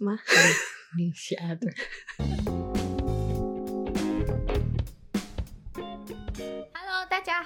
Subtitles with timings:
[0.00, 0.18] 什么？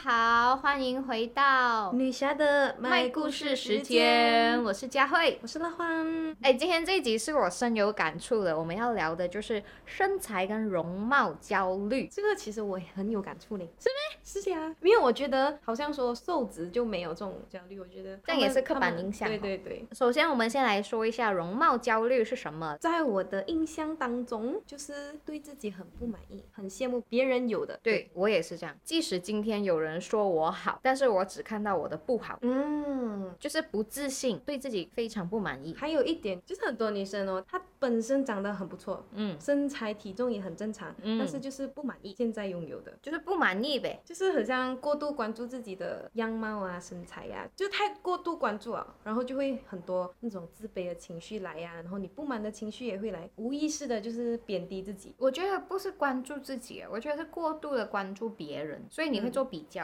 [0.06, 6.36] 好，欢迎回到女侠的卖故事时间，我是佳慧，我是乐欢。
[6.42, 12.06] 哎，今天这一集是我深有感触的，我们要聊的就是身材跟容貌焦虑。
[12.12, 14.20] 这个其实我也很有感触呢，是吗？
[14.22, 19.26] 是呀，因为我觉得好像说瘦子就没有这种焦虑，我觉得这样也是刻板印象。
[19.26, 19.88] 对对对。
[19.92, 22.76] 首先，我们先来说一下容貌焦虑是什么。
[22.78, 27.80] 在我的印象当中，就是对自己很不满意，很羡慕别人有的。
[27.82, 32.38] 对我也是这样，即使今天有人说我好，但是我只看到我的不好。
[32.42, 35.74] 嗯，就是不自信，对自己非常不满意。
[35.74, 42.92] 还有一点就是很多女生哦，她本身长得很不错，嗯，身材体重也很正常，嗯但是就是不满意现在拥有的。
[43.02, 44.00] 就是不满意呗。
[44.04, 55.14] 就是很像过度关注自己的样貌啊、身材呀、就太过度关注啊，然后就会很多那种自卑的情绪来呀、然后你不满的情绪也会来，无意识的就是贬低自己。
[55.18, 59.83] 我觉得不是关注自己，我觉得是过度的关注别人，所以你会做比较。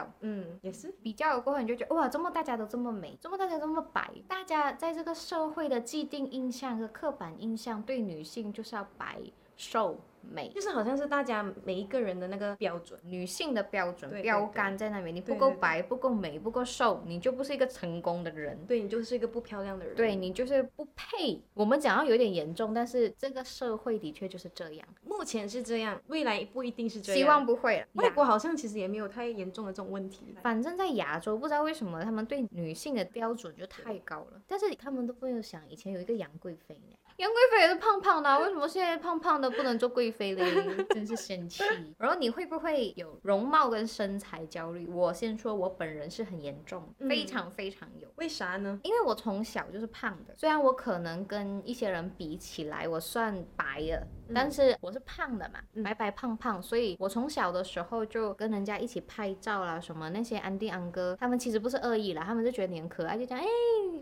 [0.61, 0.91] 也是。
[1.03, 4.11] 比较了过后，你就觉得哇，怎么大家都这么美，怎么大家这么白？
[4.27, 9.19] 大家在这个社会的既定印象和刻板印象，对女性就是要白、
[9.61, 10.49] 瘦、美。
[10.49, 12.99] 就是好像是大家每一个人的那个标准。
[13.03, 18.57] 女性的标准对对标杆在那边，你不够白、不够美、不够瘦，你就不是一个成功的人。
[18.65, 19.95] 对你就是一个不漂亮的人。
[19.95, 21.39] 对，你就是不配。
[21.53, 24.87] 我们讲到有点严重，但是这个社会的确就是这样。
[25.05, 27.19] 目前是这样，未来不一定是这样。
[27.19, 27.87] 希望不会了。
[27.93, 30.33] 外国好像其实也没有太严重的这种问题。
[30.41, 40.43] 反正，在亚洲，不知道为什么他们对女性的标准就太高了，但是他们都没有想，以前有一个杨贵妃呢，杨贵妃也是胖胖的啊、为什么现在胖胖的不能做贵妃嘞？
[40.89, 41.63] 真是生气。
[41.97, 44.87] 然后你会不会有容貌跟身材焦虑？
[44.87, 48.07] 我先说，我本人是很严重，嗯非常非常有。
[48.15, 48.79] 为啥呢？
[48.83, 55.83] 因为我从小就是胖的，虽然我可能跟一些人比起来，我算白了，但是我是胖的嘛，嗯。
[55.83, 63.45] 白白胖胖，所以我从小的时候就跟人家一起拍照啦，什么那些安迪安哥，他们其实不是恶意啦，他们就觉得你很可爱，就讲哎，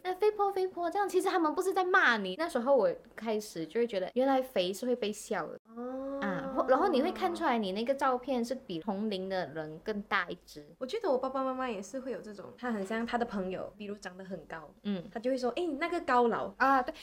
[0.04, 2.36] 那肥婆肥婆这样，其实他们不是在骂你。
[2.38, 5.60] 那时候我开始就会觉得，原来肥是会被笑的。
[5.76, 6.20] 哦。
[6.22, 6.29] 啊，
[6.60, 15.04] 或然后你会看出来你那个照片是比同龄的人更大一只，我觉得我爸爸妈妈也是会有这种，他很像他的朋友，比如长得很高，嗯。
[15.12, 16.54] 他就会说，哎，你那个高佬。
[16.58, 16.94] 啊，对，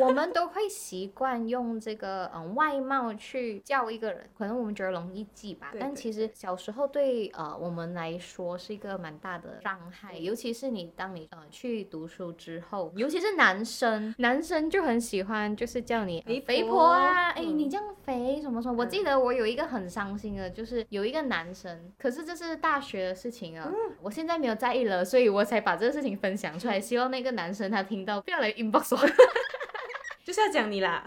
[0.00, 29.08] 我们都会习惯用这个嗯外貌去叫一个人，可能我们觉得容易记吧，对对但其实小时候对呃我们来说是一个蛮大的伤害，尤其是你当你呃去读书之后，尤其是男生，男生就很喜欢就是叫你、呃肥肥婆婆啊，哎、嗯你这样肥什么什么，我记得我有一个很伤心的，就是有一个男生，可是这是大学的事情啊，我现在没有在意了，所以我才把这个事情分享出来，希望那个男生他听到不要来 inbox 我。
[30.26, 31.04] 就是要讲你啦，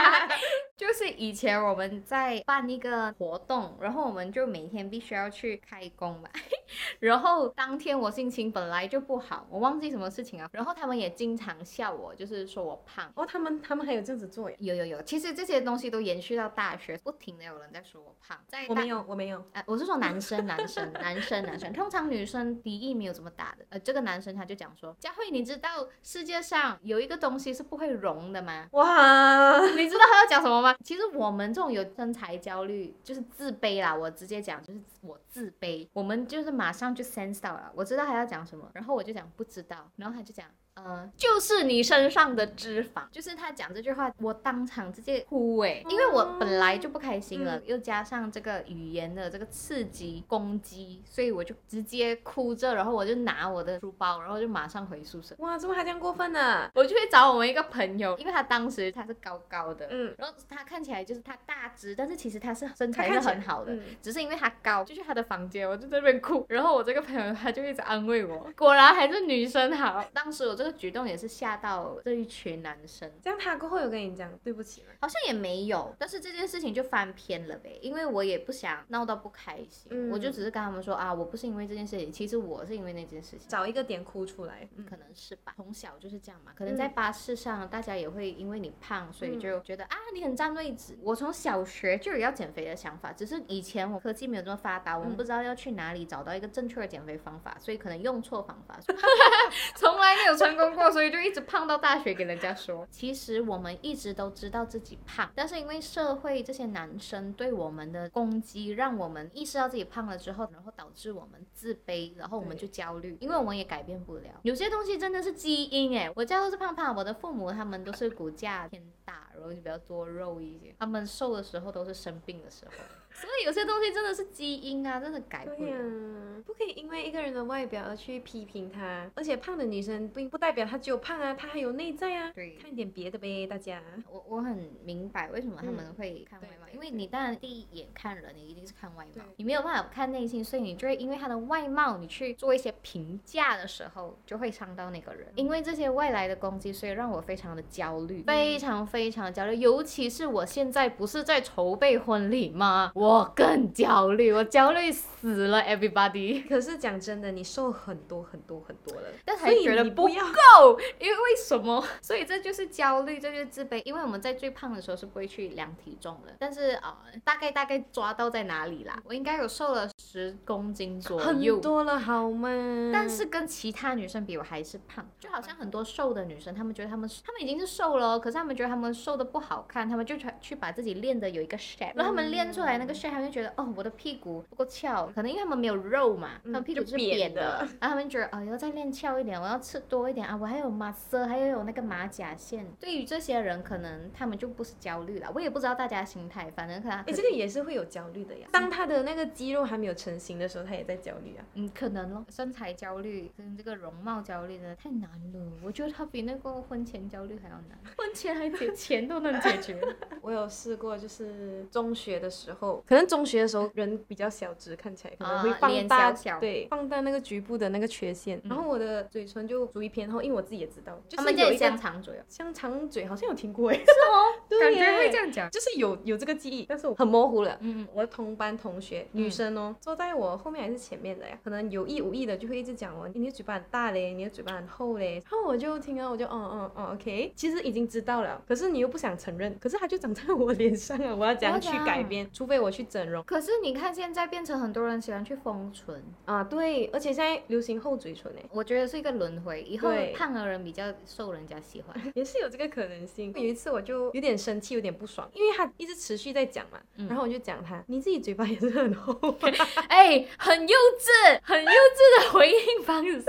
[0.74, 6.30] 就是以前我们在办一个活动，然后我们就每天必须要去开工嘛。
[7.00, 10.48] 然后当天我心情本来就不好，我忘记什么事情啊。
[10.52, 13.12] 然后他们也经常笑我，就是说我胖。
[13.14, 14.56] 哦，他们他们还有这样子做呀？
[14.58, 18.38] 有有有，其实这些东西都延续到大学，不停的有人在说我胖。
[18.48, 19.44] 在我没有，我没有。
[19.52, 21.70] 啊，我是说男生，男生， 男生，男生。
[21.74, 23.66] 通常女生敌意没有这么大的。
[23.68, 28.66] 呃，这个男生他就讲说，佳慧，你知道世界上有一个东西是不会融的吗？
[28.72, 30.74] 哇， 你知道他要讲什么吗？
[30.84, 33.94] 其实我们这种有身材焦虑，就是自卑啦。
[33.94, 40.46] 我直接讲，就是我自卑，我们就是马上就 sense 到了，我知道他要讲什么，然后我就讲不知道，然后他就讲。
[40.74, 47.62] 呃，就是你身上的脂肪，就是他讲这句话，我当场直接哭哎，因为我本来就不开心了，嗯。
[47.66, 56.70] 又加上这个语言的这个刺激攻击，所以我就直接哭着，然后我就拿我的书包，然后就马上回宿舍，哇，怎么还这样过分呢？
[56.74, 63.82] 我就会找我们一个朋友，因为他当时他是高高的，嗯，然后他看起来就是他大只，但是其实他是身材是很好的，嗯。
[64.00, 66.46] 只是因为他高，就去他的房间，我就在那边哭。
[66.48, 70.04] 然后我这个朋友他就一直安慰我，果然还是女生好。
[70.14, 74.88] 当时我这个举动也是吓到这一群男生，这样他过后有跟你讲对不起吗？
[75.00, 83.48] 好像也没有，但是这件事情就翻篇了呗，因为我也不想闹到不开心，嗯我就只是跟他们说啊，我不是因为这件事情，其实我是因为那件事情。
[83.48, 84.68] 找一个点哭出来。
[84.76, 86.52] 嗯可能是吧，从小就是这样嘛。
[86.54, 90.98] 可能在巴士上，大家也会因为你胖，所以就觉得、啊，你很占位置。
[91.00, 98.78] 我从小学就有要减肥的想法，只是以前我科技没有这么发达，我们嗯不知道要去哪里找到一个正确的减肥方法，所以可能用错方法，
[99.76, 102.86] 从来没有成功过，所以就一直胖到大学给人家说。
[102.90, 114.30] 其实我们一直都知道自己胖，但是因为社会这些男生对我们的攻击，让我们意识到自己胖了之后，然后导致我们自卑，然后我们就焦虑，因为我们也改变不了。
[114.42, 120.74] 有些东西真的是基因哎，我家都是胖胖，我的父母他们都是骨架偏大，然后就比较多肉一些。
[120.78, 122.72] 他们瘦的时候都是生病的时候。
[123.12, 126.42] 所以有些东西真的是基因啊，真的改不了。
[126.46, 132.30] 不可以因为一个人的外表而去批评他，而且胖的女生并不代表她只有胖啊，她还有内在啊。
[132.32, 133.82] 对看一点别的呗，大家。
[134.08, 145.26] 我我很明白为什么他们会看外貌，因为你当然第一眼看人，你一定是看外貌，你没有办法看内心，所以你就会因为他的外貌，你去做一些评价的时候，就会伤到那个人。
[145.34, 149.54] 因为这些外来的攻击，所以让我非常的焦虑，非常非常的焦虑。
[149.54, 152.90] 尤其是我现在不是在筹备婚礼吗？
[152.96, 156.48] 我更焦虑，我焦虑死了，everybody。
[156.48, 161.80] 可是讲真的，你瘦很多很多很多了，但还觉得不够，因为为什么？
[162.02, 163.80] 所以这就是焦虑，这就是自卑。
[163.84, 169.00] 因为我们在最胖的时候是不会去量体重的，但是啊、呃大概大概抓到在哪里啦？
[169.04, 171.60] 我应该有瘦了十公斤左右很。
[171.60, 172.48] 多了好吗？
[172.90, 192.66] 但是跟其他女生比，我还是胖，就好像很多瘦的女生，她们觉得她们她们已经是瘦了哦，可是她们觉得她们瘦的不好看，他们就去去把自己练的有一个 shape，然后他们练出来那个 shape，他们就觉得哦，我的屁股不够翘，可能因为他们没有肉嘛，她嗯们屁股是扁扁的，然后他们觉得哦，要再练翘一点，我要吃多一点啊，我还有马色，还要有那个马甲线。
[192.78, 198.48] 对于这些人，可能他们就不是焦虑了，我也不知道大家心态，反正可能哎，这个也是会有焦虑的呀。
[198.52, 201.44] 当他的那个肌肉还没有成型的时候，他也在焦虑啊。
[201.54, 205.52] 嗯，可能咯，身材焦虑跟这个容貌焦虑真的太难了。
[205.62, 209.78] 我觉得他比那个婚前焦虑还要难， 婚前还解钱都能解决。
[210.22, 218.38] 我有试过，就是中学的时候，可能中学的时候人比较小只，看起来可能会放大，小小对，放大那个局部的那个缺陷。
[218.44, 225.50] 嗯然后我的嘴唇就属于偏厚，因为我自己也知道，就他们叫是有一个香肠嘴啊，香肠嘴，好像有听过哎，是哦， 对感觉会这样讲。
[225.50, 227.56] 就是有有这个记忆，但是我很模糊了。
[227.60, 242.28] 嗯，我的同班同学，女生哦，坐在我后面还是前面的呀，可能有意无意的就会一直讲我，你的嘴巴很大嘞，你的嘴巴很厚嘞，然后我就听了，我就嗯嗯嗯，OK，其实已经知道了，可是你又不想承认，可是它就长在我脸上啊，我要怎样去改变？
[242.32, 243.22] 除非我去整容。
[243.24, 251.94] 可是你看现在变成很多人喜欢去封唇，啊，对，而且现在流行厚嘴唇诶，我觉得是一个轮回，以后胖的人比较受人家喜欢。
[252.14, 253.32] 也是有这个可能性。
[253.34, 257.06] 有一次我就有点生气，有点不爽，因为他一直持续在讲嘛，嗯。
[257.08, 259.50] 然后我就讲他，你自己嘴巴也是很厚啊，
[259.88, 263.22] 哎，很幼稚，很幼稚的回应方式，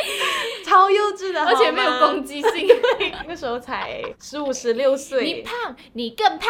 [0.64, 2.68] 超幼稚的，而且没有攻击性。
[3.26, 6.48] 那时候才十五十六岁你，胖，你更胖。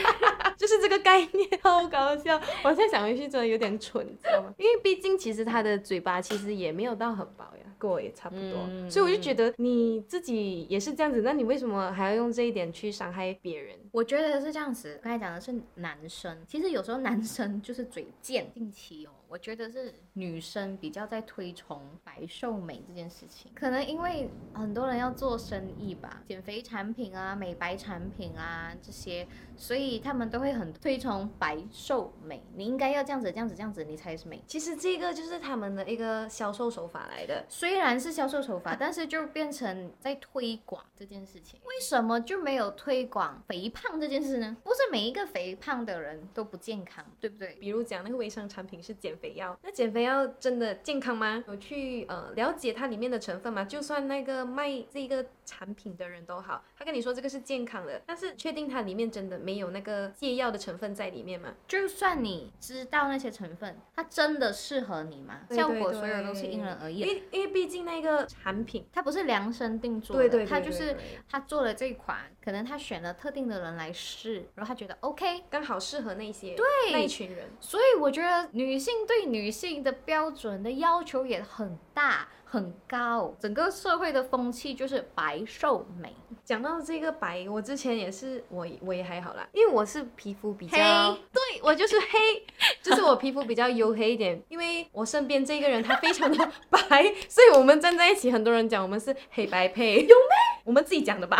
[0.56, 2.40] 就是这个概念，好搞笑。
[2.64, 4.54] 我现在想回去，真的有点蠢，知道吗？
[4.56, 13.76] 因为毕竟其实他的嘴巴其实也没有到很薄呀，跟我也差不多，嗯所以我就觉得你自己也是这样子，那你为什么还要用这一点去伤害别人？
[13.92, 18.50] 我觉得是这样子，刚才讲的是男生，其实有时候男生就是嘴贱。
[18.54, 29.26] 定期哦，我觉得是女生比较在推崇白瘦美这件事情，可能因为很多人要做生意吧，减肥产品啊、美白产品啊这些，
[29.56, 32.42] 所以他们都会很推崇白瘦美。
[32.54, 34.42] 你应该要这样子、这样子、这样子，你才是美。
[34.46, 37.44] 其实这个就是他们的一个销售手法来的。
[37.48, 41.60] 虽然是销售手法，但是就变成在推广这件事情。
[41.64, 44.56] 为什么就没有推广肥胖这件事呢？
[44.62, 47.56] 不是每一个肥胖的人都不健康，对不对？
[47.56, 51.42] 比如讲那个微商产品是减肥药，那减肥药真的健康吗？
[51.46, 53.64] 有去呃了解它里面的成分吗？
[53.64, 61.54] 就算那个卖这个产品的人都好，他跟你说这个是健康的，但是确定它里面真的没有那个泻药的成分在里面吗？
[61.66, 65.40] 就算你知道那些成分，它真的适合你吗？
[65.48, 67.00] 对效果所有都是因人而异。
[67.00, 70.96] 因因为毕竟那个产品，它不是量身定做的，对对对它就是
[71.28, 77.48] 他做了这一款，可能他选了特定的人来试，然后他觉得 OK，刚好适合那些对那一群人。
[77.60, 86.14] 所以我觉得女性对女性的标准的要求也很大很高，整个社会的风气就是白瘦美。
[86.44, 92.46] 讲到这个白，我之前也是，我我也还好啦，因为我是皮肤比较黑，对我就是黑，
[92.82, 100.62] 就是我皮肤比较黝黑一点，因为我身边这个人他非常的白，所以我们站在一起，很多人讲我们是黑白配，有没？
[100.64, 101.38] 我们自己讲的吧？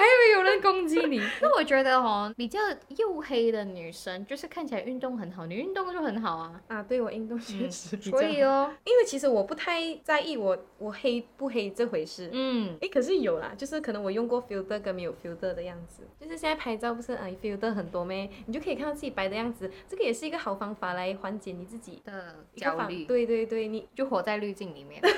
[0.00, 1.20] 我还以为有人攻击你。
[1.42, 6.60] 那我觉得哦，比较黝黑的女生，就是看起来运动很好，你运动就很好啊。
[6.68, 12.30] 啊，对我运动确实比较好，所以哦，因为其实我不太在意我我黑不黑这回事。
[12.32, 25.02] 嗯，诶，可是有啦，就是可能我用过 filter 跟没有 filter 的样子，就是现在拍照不是啊 filter 很多咩，你就可以看到自己白的样子，这个也是一个好方法来缓解你自己的焦虑，对对对，你就活在滤镜里面。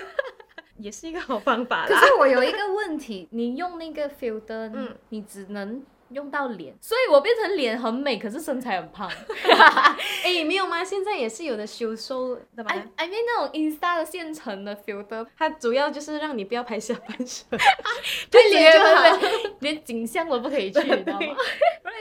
[0.76, 1.94] 也是一个好方法可。
[1.94, 9.10] 是我有一个问题，你用那个 filter，嗯你只能用到脸，所以我变成脸很美，可是身材很胖。
[10.24, 10.84] 哎，没有吗？
[10.84, 17.46] 现在也是有的修瘦的吧 I I mean 那种 Insta 的现成的 filter，它主要就是让你不要拍下半身，
[18.30, 21.36] 对脸就好对对连景象都不可以去，你知道吗？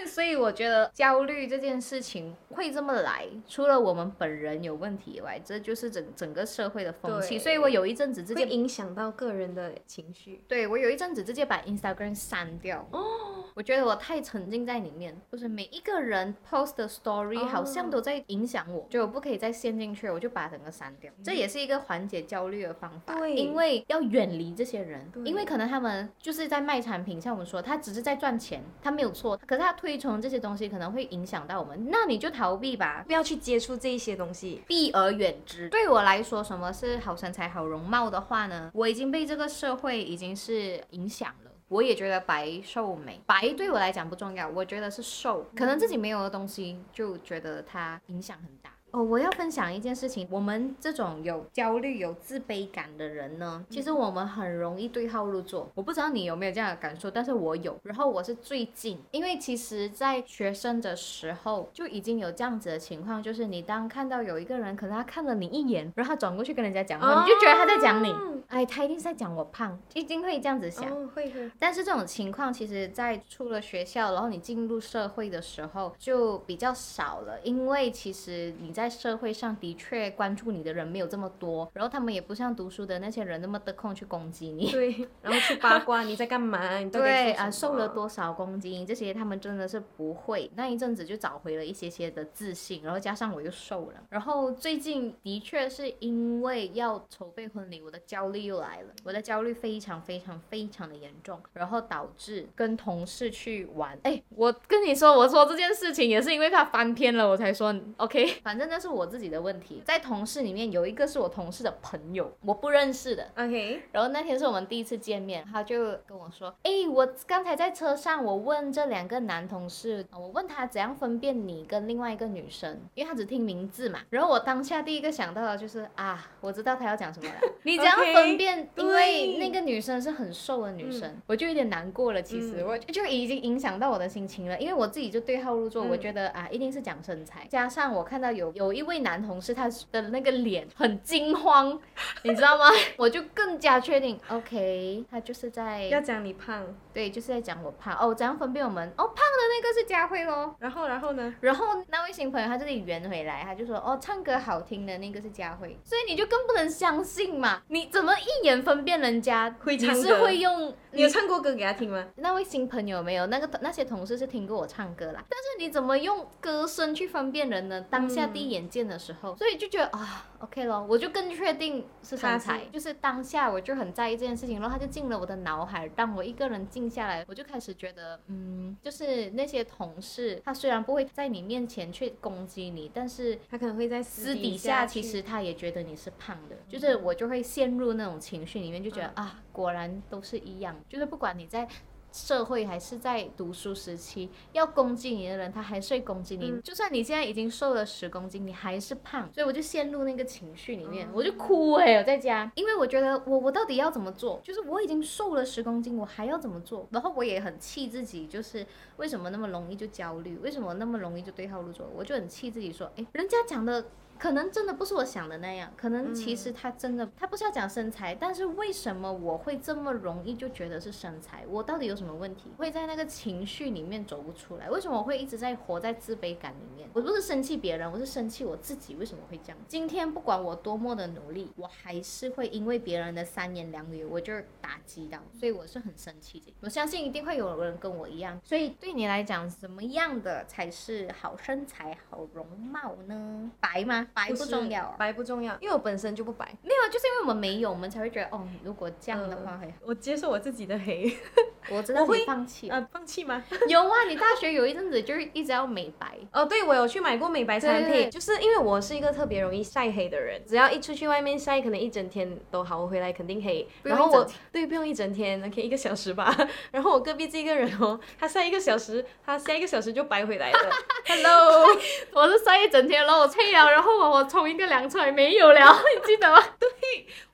[0.07, 7.37] 所以我觉得焦虑这件事情会这么来，除了我们本人有问题以外，这就是整整个社会的风气。
[7.37, 10.43] 所以我有一阵子直接影响到个人的情绪。
[10.47, 12.85] 对我有一阵子直接把 Instagram 删掉。
[12.91, 21.11] 哦，我觉得我太沉浸在里面，就是每一个人 post 的 story 哦好像都在影响我，就我不可以再陷进去，我就把整个删掉。
[21.23, 33.03] 这也是一个缓解焦虑的方法，对因为要远离这些人，因为可能他们就是在卖产品，像我们说，他只是在赚钱，他没有错，可是他推崇这些东西可能会影响到我们，那你就逃避吧。
[33.05, 34.63] 不要去接触这一些东西。
[34.67, 35.69] 避而远之。
[35.69, 38.71] 对我来说，什么是好身材、好容貌的话呢？
[38.73, 41.50] 我已经被这个社会已经是影响了。
[41.71, 48.71] 我也觉得白瘦美，白对我来讲不重要，我觉得是瘦，可能自己没有的东西，就觉得它影响很大。
[48.91, 55.69] 哦，我要分享一件事情，我们这种有焦虑、有自卑感的人呢，其实我们很容易对号入座。
[55.73, 57.77] 我不知道你有没有这样的感受，但是我有。
[57.83, 70.91] 然后我是最近，因为其实，在学生的时候就已经有这样子的情况，就是你当看到有一个人，可能他看了你一眼，然后他转过去跟人家讲话，你就觉得他在讲你，哦哎，他一定是在讲我胖，一定会这样子想。
[70.91, 71.49] 哦，会会。
[71.57, 84.71] 但是这种情况，其实，在出了学校，然后你进入社会的时候，就比较少了，因为其实你在社会上的确关注你的人没有这么多，然后他们也不像读书的那些人那么得空去攻击你。
[84.71, 90.49] 对， 然后去八卦你在干嘛，你对啊，瘦了多少公斤，这些他们真的是不会。
[90.55, 103.97] 那一阵子就找回了一些些的自信，然后加上我又瘦了，然后最近的确是因为要筹备婚礼，我的焦虑又来了，我的焦虑非常非常非常的严重，然后导致跟同事去玩。
[104.03, 108.39] 哎，我跟你说，我说这件事情也是因为他翻篇了，我才说 OK。
[108.43, 123.99] 反正那是我自己的问题，在同事里面有一个是我同事的朋友，我不认识的，OK，然后那天是我们第一次见面，他就跟我说：“哎，我刚才在车上，我问这两个男同事，我问他怎样分辨你跟另外一个女生，因为他只听名字嘛。
[124.09, 127.35] 然后我当下第一个想到的就是啊，我知道他要讲什么了。
[127.63, 128.69] 你怎样分辨？
[128.77, 132.23] 因为那个女生是很瘦的女生，我就有点难过了。
[132.23, 141.79] 其实、嗯我就已经影响到我的心情了，因为我自己就对号入座，嗯我觉得啊，一定是讲身材，加上我看到有有一位男同事他的那个脸很惊慌，
[142.21, 142.65] 你知道吗？
[142.95, 146.63] 我就更加确定，OK，他就是在要讲你胖，
[146.93, 150.55] 对，就是在讲我胖哦，怎样分辨我们哦，胖的那个是佳慧咯。
[150.59, 151.33] 然后然后呢？
[151.41, 162.05] 然后那位新朋友他这里圆回来，他就说哦，唱歌好听的那个是佳慧，所以你就更不能相信嘛，你怎么一眼分辨人家你是会唱歌会用你有唱过歌给他听吗？
[162.17, 167.81] 那位新朋友没有，那个那些同事是听过我唱歌啦，但是你怎么用歌声去分辨人呢？
[167.89, 175.89] 当下嗯第一眼见的时候，所以就觉得啊，OK 咯，我就更确定是身他材，就是当下我就很在意这件事情，然后他就进了我的脑海。
[175.89, 191.67] 当我一个人静下来，我就开始觉得，嗯，就是那些同事，他虽然不会在你面前去攻击你，但是他可能会在私底底下其实他也觉得你是胖的，就是我就会陷入那种情绪里面，就觉得、啊，果然都是一样，就是不管你在。
[192.11, 196.51] 社会还是在读书时期，要攻击你的人，他还是会攻击你。
[196.51, 204.39] 嗯就算你现在已经瘦了十公斤，你还是胖，所以我就陷入那个情绪里面，哦我就哭哎、我在家，因为我觉得我我到底要怎么做？
[204.43, 206.87] 就是我已经瘦了十公斤，我还要怎么做？
[206.91, 208.65] 然后我也很气自己，就是
[208.97, 210.37] 为什么那么容易就焦虑？
[210.37, 211.89] 为什么那么容易就对号入座？
[211.95, 213.85] 我就很气自己说，哎，人家讲的。
[214.21, 221.43] 可能真的不是我想的那样，可能其实他真的、他不是要讲身材，但是为什么我会这么容易就觉得是身材？
[221.49, 222.51] 我到底有什么问题？
[222.55, 224.69] 会在那个情绪里面走不出来？
[224.69, 226.87] 为什么我会一直在活在自卑感里面？
[226.93, 229.57] 我不是生气别人，我是生气我自己为什么会这样？
[229.67, 236.53] 今天不管我多么的努力，我还是会因为别人的三言两语，我就打击到，所以我是很生气的。
[236.61, 243.49] 我相信一定会有人跟我一样，所以对你来讲，什么样的才是好身材、好容貌呢？
[243.59, 244.09] 白吗？
[244.13, 244.95] 白不重要啊。
[244.97, 249.73] 白不重要，因为我本身就不白，没有，就是因为我们没有，我们才会觉得哦，如果这样的话会好。
[249.85, 251.11] 我接受我自己的黑。
[251.69, 252.75] 我真的会你放弃了。
[252.75, 253.43] 啊，放弃吗？
[253.69, 256.17] 有啊，你大学有一阵子就是一直要美白。
[256.33, 263.67] 哦，对，我有去买过美白产品，就是因为我是一个特别容易晒黑的人，只要一出去外面晒，可能一整天都好，我回来肯定黑。
[263.83, 266.35] 然后我对不用一整天，OK 一个小时吧。
[266.71, 270.69] 然后我隔壁这个人哦，他晒一个小时，他晒一个小时就白回来了。
[271.05, 271.67] Hello，
[272.13, 275.59] 我是晒一整天，然后我退了，然后我冲一个凉出来没有了，
[275.95, 276.41] 你记得吗？
[276.59, 276.69] 对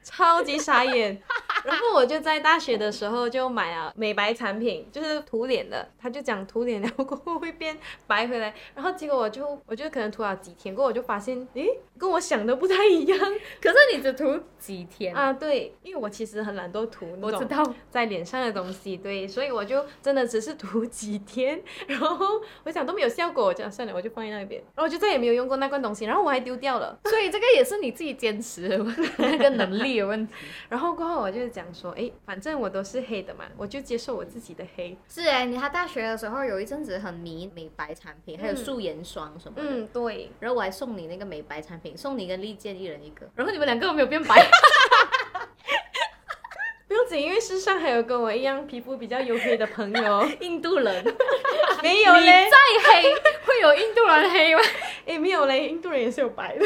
[0.08, 1.22] 超级傻眼。
[1.64, 5.86] 然后我就在大学的时候就买了美白产品，就是涂脸的。
[6.00, 13.20] 他就讲涂脸了过后会变白回来，然后结果我就我就可能涂了几天过后，我就发现，诶，跟我想的不太一样
[13.62, 15.14] 可是你只涂几天？
[15.14, 15.34] 啊。
[15.34, 26.98] 对，因为我其实很懒惰涂那种我知道，在脸上的东西，对，所以我就真的只是涂几天，然后我想都没有效果，我讲算了，我就放在那边，然后我就再也没有用过那罐东西，然后我还丢掉了。
[27.04, 28.78] 所以这个也是你自己坚持的
[29.18, 30.34] 那个能力的问题。
[30.70, 34.98] 然后过后我就讲说，哎，反正我都是黑的嘛，我就接受我自己的黑。
[35.10, 39.64] 是哎，你他大学的时候有一阵子很迷美白产品，还有嗯素颜霜什么的。
[39.66, 44.46] 嗯，对，然后我还送你那个美白产品，送你跟利剑一人一个，然后你们两个都没有变白。
[46.88, 51.04] 不用紧，因为世上还有跟我一样皮肤比较黝黑的朋友， 印度人，
[51.84, 52.58] 没有嘞，再
[52.94, 53.14] 黑
[53.46, 54.62] 会有印度人黑吗
[55.06, 56.66] 哎，没有嘞，印度人也是有白的。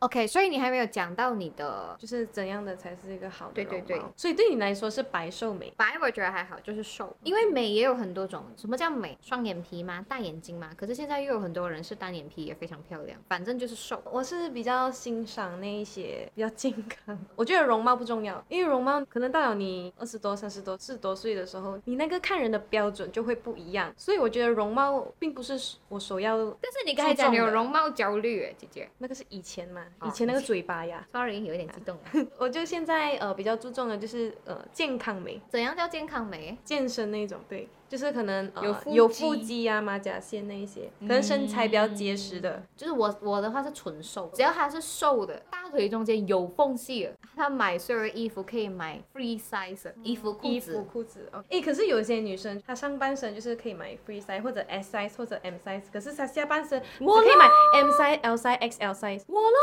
[0.00, 5.72] ？OK，所以你还没有讲到你的就是怎样的才是一个好的对对对所以对你来说是白瘦美。
[5.76, 8.44] 白，我觉得还好，就是瘦，因为美也有很多种。
[8.56, 9.16] 什么叫美？
[9.20, 10.04] 双眼皮吗？
[10.08, 10.70] 大眼睛吗？
[10.76, 13.18] 可是现在又有很多人是单眼皮，也非常漂亮。
[13.28, 14.02] 反正就是瘦。
[14.10, 28.88] 我是比较欣赏那一些比较健康， 我觉得容貌不重要，因为容貌可能到了你二十多、三十多、四十多岁的时候，你那个看人的标准就会不一样，所以我觉得容貌并不是我首要，但是你刚才讲你有容貌焦虑，哎，姐姐。
[28.98, 31.98] 那个是以前嘛，哦以前那个嘴巴呀，Sorry，有一点激动。
[32.38, 35.40] 我就现在呃比较注重的就是呃健康美。
[35.48, 36.56] 怎样叫健康美？
[36.64, 42.62] 健身那种，对，就是可能、呃、有腹有肌腹肌啊、马甲线那一些，可能身材比较结实的。
[42.76, 50.82] 就是我我的话是纯瘦，只要它是瘦的，大腿中间有缝隙的，他买所有的衣服可以买 free size 的衣服、裤衣服、子。
[50.92, 59.22] 裤子哦，诶，可是有些女生她上半身就是可以买 free size 或者 S size 或者 M size，可是她下半身我可以买 M size、L size、XL size。
[59.26, 59.58] 我咯，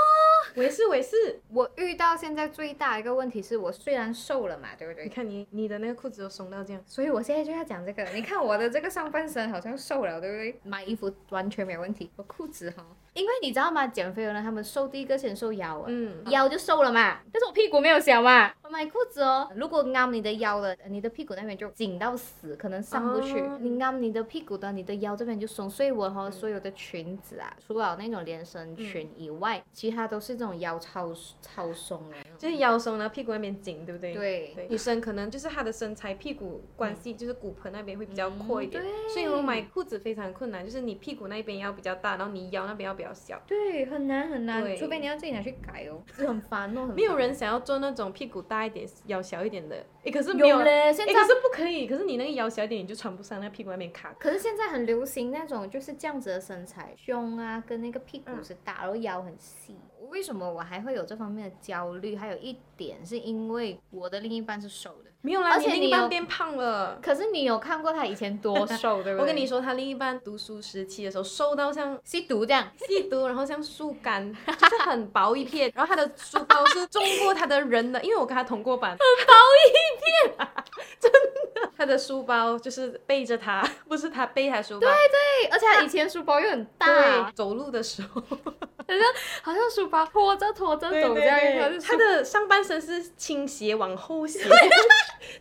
[0.56, 1.42] 我也是，我也是。
[1.50, 5.04] 我遇到现在最大一个问题是我虽然瘦了嘛，对不对？
[5.04, 10.60] 你看你你的那个裤子都松到这样，所以我现在就要讲这个，你看我的这个上半身好像瘦了，对不对？
[10.64, 13.88] 买衣服完全没有问题，我裤子哈，因为你知道吗？
[13.88, 18.52] 减肥的人他们瘦第一个先瘦腰啊，嗯，腰就瘦了嘛，但是我屁股没有小嘛。
[18.62, 23.40] 我买裤子哦，如果按你的腰的，你的屁股那边就紧到死，可能上不去。
[23.40, 25.70] 哦你按你的屁股的，你的腰这边就松。
[25.70, 32.18] 所以我和所有的裙子啊，除了那种连身裙以外，其他都是这种腰超超松的。
[32.38, 34.14] 就是腰松，然后屁股那边紧，对不对？
[34.14, 43.42] 对对，女生可能就是她的身材屁股关系，就是骨盆那边会比较阔一点，所以我买裤子非常困难，就是你屁股那边要比较大，然后你腰那边要比较小。
[43.48, 46.94] 对，很难很难，除非你要自己拿去改哦，就很烦哦。
[46.96, 54.14] 没有人想要做那种屁股大一点、腰小一点的，诶，可是没有嘞，现，在可是不可以，可是你那个腰小一点，你就穿不上，那屁股外面卡。
[54.20, 59.76] 可是现在很流行那种就是这样子的身材，胸啊跟那个屁股嗯是大，然后腰很细。
[60.10, 62.16] 为什么我还会有这方面的焦虑？
[62.16, 67.00] 还有一点是因为我的另一半是瘦的，没有啦，而且你有半变胖了。
[67.02, 69.18] 可是你有看过他以前多瘦， 对不对？
[69.18, 75.72] 我跟你说，他另一半读书时期的时候，瘦到像吸毒这样，吸毒，然后像树干，就是很薄一片。
[75.76, 79.34] 然后他的书包是重过他的人的，因为我跟他同过班，很薄
[79.66, 80.48] 一片，
[81.02, 81.72] 真的。
[81.76, 84.80] 他的书包就是背着他，不是他背他书包。
[84.82, 88.44] 对对，而且他以前书包又很大对，，走路的时候，好
[88.88, 89.00] 像
[89.42, 94.40] 好像书包拖着拖着走这样，他的上半身是倾斜往后斜，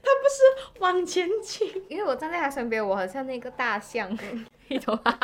[0.02, 1.66] 他不是往前倾。
[1.88, 4.10] 因为我站在他身边，我很像那个大象，
[4.68, 5.18] 你懂吗？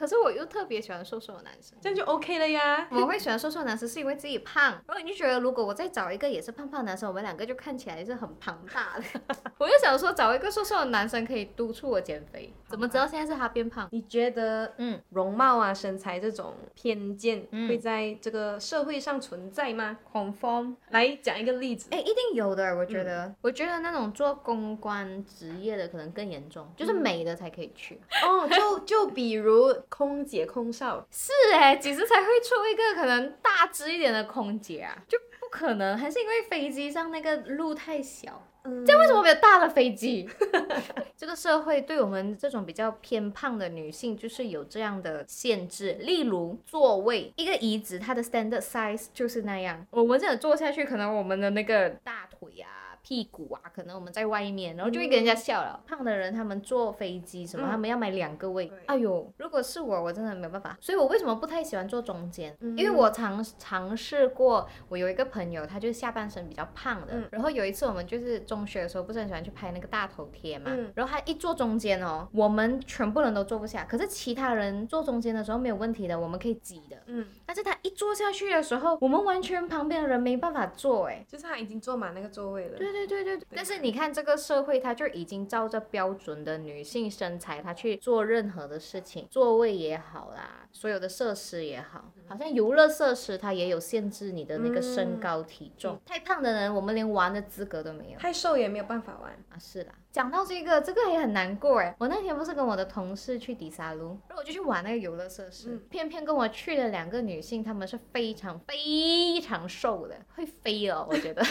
[0.00, 1.76] 可是我又特别喜欢瘦瘦的男生。
[1.78, 2.88] 这样就 OK 了呀。
[2.90, 9.20] 我会喜欢瘦瘦的男生，是因为自己胖，然后你就觉得如果我再找一个也是胖胖的男生，我们两个就看起来是很庞大的。
[9.58, 13.86] 我就想说找一个瘦瘦的男生可以督促我减肥，怎么知道现在是他变胖？
[13.92, 19.98] 你觉得嗯，容貌啊、身材这种偏见嗯会在这个社会上存在吗？
[20.10, 20.74] 恐风。
[20.88, 21.88] 来讲一个例子。
[21.90, 28.00] 哎，一定有的，我觉得，我觉得那种做公关职业的可能更严重，就是美的才可以去。
[28.24, 34.96] 哦，就就比如空姐、空少，是哎，几时才会出一个可能大只一点的空姐啊？
[35.06, 38.46] 就不可能，还是因为飞机上那个路太小。
[38.62, 40.28] 嗯这为什么没有大的飞机？
[41.16, 45.92] 这个社会对我们这种比较偏胖的女性，就是有这样的限制。
[46.00, 52.89] 例如座位，一个椅子它的 standard size 就是那样，我们这样坐下去，可能我们的那个大腿啊。
[53.02, 55.80] 屁股啊，可能我们在外面，然后就会给人家笑了。
[55.86, 58.70] 胖的人他们坐飞机什么，嗯他们要买两个位。
[58.86, 60.76] 哎呦，如果是我，我真的没有办法。
[60.80, 62.56] 所以我为什么不太喜欢坐中间？
[62.60, 76.96] 嗯因为我尝尝试过，我有一个朋友，他就是下半身比较胖的，嗯然后有一次我们就是中学的时候，不是很喜欢去拍那个大头贴嘛，嗯然后他一坐中间哦，我们全部人都坐不下，可是其他人坐中间的时候没有问题的，我们可以挤的。
[77.06, 82.78] 嗯，但是他一坐下去的时候，我们完全旁边的人没办法坐，哎，就是他已经坐满那个座位了。
[82.78, 83.46] 对对对对对。
[83.54, 96.00] 但是你看这个社会，它就已经照着标准的女性身材，她去做任何的事情，座位也好啦，所有的设施也好，好像游乐设施它也有限制你的那个身高体重。
[96.04, 99.58] 太胖的人，我们连玩的资格都没有；太瘦也没有办法玩啊。
[99.58, 99.92] 是啦。
[100.12, 101.94] 讲到这个，这个也很难过哎。
[101.98, 111.42] 我那天不是跟我的同事去迪沙卢，然后我就去玩那个游乐设施，偏偏跟我去的两个女性，她们是非常非常瘦的，会飞哦， 我觉得。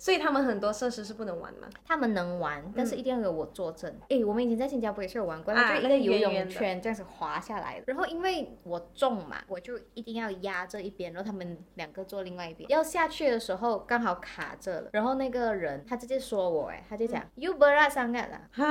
[0.00, 1.68] 所以他们很多设施是不能玩吗？
[1.84, 3.98] 他们能玩，但是一定要有我坐镇。
[4.08, 7.84] 哎，我们以前在新加坡也是有玩过，就一个游泳圈这样子滑下来的。
[7.88, 12.70] 然后因为我重嘛，我就一定要压这一边，然后他们两个坐另外一边。
[12.70, 18.66] 要下去的时候刚好卡着了，然后那个人他直接说我，哎，他就讲 You b e r a 上岸了啊！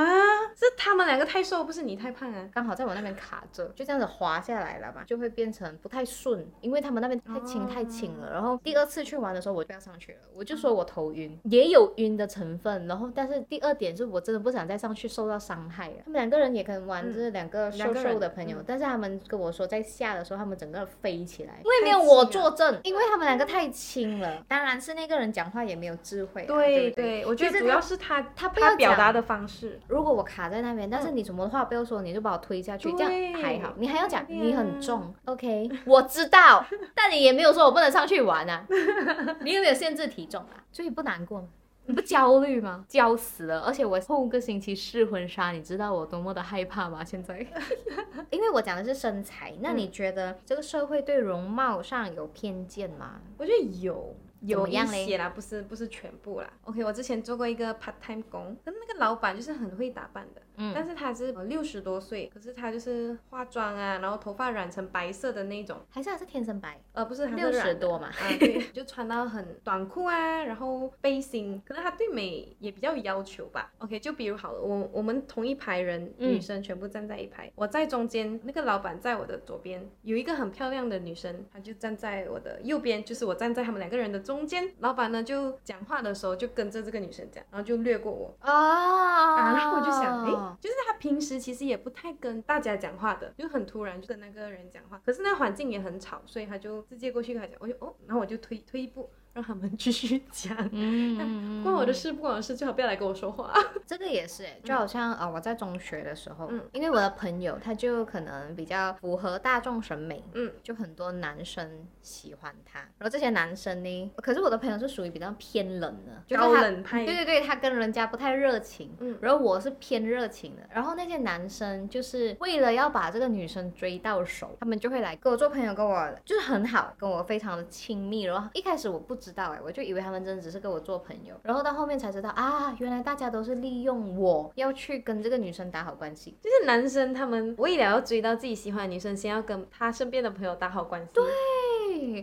[0.55, 2.47] 是他们两个太瘦，不是你太胖啊？
[2.53, 8.31] 刚好在我那边卡着，就这样子滑下来了吧，就会变成不太顺，因为他们那边太轻太轻了。
[8.31, 11.87] 然后第二次去玩的时候，我就不要上去了，我就说我头晕，也有。
[11.97, 15.95] 晕的成分，然后但是第二点是我真的不想再上去受到伤害了。
[16.05, 24.43] 他们两个人也可能玩，就是两个瘦瘦的朋友，但是他们跟我说在下的时候他们整个飞起来，因为没有我作证，因为他们两个太轻了。
[24.47, 26.45] 当然是那个人讲话也没有智慧。
[26.45, 29.79] 对对，我觉得主要是他他不要表达的方式。
[29.87, 33.73] 如果我卡在那边，但是你什么话不要说，你就把我推下去，这样还好。
[33.77, 38.65] 你还要讲你很重，OK， 我知道，但你也没有说我不能上去玩啊。
[39.41, 40.63] 你有没有限制体重啊？
[40.71, 41.47] 所以不难过吗？
[41.89, 42.83] 你不焦虑吗？
[42.89, 43.61] 焦死了！
[43.61, 47.01] 而且我后个星期试婚纱，你知道我多么的害怕吗？
[47.01, 47.39] 现在，
[48.29, 53.21] 因为我讲的是身材，那你觉得这个社会对容貌上有偏见吗？
[53.37, 54.13] 我觉得有。
[54.41, 56.51] 有一些啦，不是不是全部啦。
[56.65, 66.79] OK，我之前做过一个 part time 工，跟那个老板就是很会打扮的，嗯，但是他是六十多岁，可是他就是化妆啊，然后头发染成白色的那种，还是还是天生白？
[66.93, 73.71] 呃，不是，六十多嘛，啊，对，就穿到很短裤啊，然后背心，可能他对美也比较有要求吧。
[73.79, 84.26] OK，就比如好了，我我们同一排人，女生全部站在一排，我在中间，那个老板在我的左边，有一个很漂亮的女生，她就站在我的右边，就是我站在他们两个人的。
[84.27, 88.35] 中间老板呢就讲话的时候就跟着这个女生讲，然后就略过我。
[88.41, 99.09] 啊，然后我就想，哎，就是他平时其实也不太跟大家讲话的，就很突然就跟那个人讲话，可是那环境也很吵，所以他就直接过去跟他讲，我就哦，然后我就推推一步。
[99.37, 103.53] 让他们继续讲，嗯， 关我的事不关我的事，最好不要来跟我说话。
[103.85, 112.79] 这个也是，就好像呃，我在中学的时候，嗯，因为我的朋友他就可能比较符合大众审美，嗯，就很多男生喜欢他。
[112.79, 117.05] 然后这些男生呢，可是我的朋友是属于比较偏冷的，高冷派。
[117.05, 120.63] 对对对，他跟人家不太热情，嗯，然后我是偏热情的。
[120.73, 128.23] 然后那些男生就是为了要把这个女生追到手，他们就会来跟我做朋友，跟我就是很好，跟我非常的亲密。
[128.23, 136.37] 然后一开始我不知道哎，我就以为他们真的只是跟我做朋友，然后到后面才知道啊，原来大家都是利用我要去跟这个女生打好关系。
[136.41, 141.13] 就是男生他们为了要追到自己喜欢的女生，先要跟他身边的朋友打好关系。
[141.13, 141.25] 对。